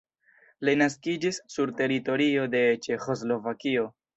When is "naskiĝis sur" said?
0.81-1.73